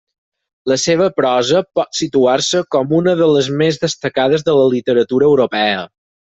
[0.71, 5.89] La seva prosa pot situar-se com una de les més destacades de la literatura europea.